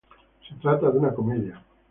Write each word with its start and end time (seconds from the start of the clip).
Se 0.49 0.55
trata 0.55 0.89
de 0.89 0.97
una 0.97 1.13
comedia. 1.13 1.63